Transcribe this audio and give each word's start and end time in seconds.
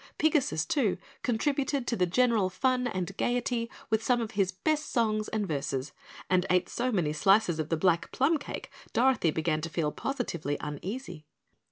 Pigasus, 0.17 0.65
too, 0.67 0.97
contributed 1.21 1.85
to 1.85 1.95
the 1.95 2.07
general 2.07 2.49
fun 2.49 2.87
and 2.87 3.15
gaiety 3.17 3.69
with 3.91 4.01
some 4.01 4.19
of 4.19 4.31
his 4.31 4.51
best 4.51 4.91
songs 4.91 5.27
and 5.27 5.47
verses 5.47 5.91
and 6.27 6.43
ate 6.49 6.69
so 6.69 6.91
many 6.91 7.13
slices 7.13 7.59
of 7.59 7.69
the 7.69 7.77
black 7.77 8.11
plum 8.11 8.39
cake, 8.39 8.71
Dorothy 8.93 9.29
began 9.29 9.61
to 9.61 9.69
feel 9.69 9.91
positively 9.91 10.57
uneasy. 10.59 11.27